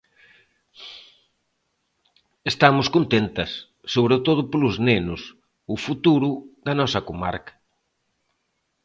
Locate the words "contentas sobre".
2.95-4.17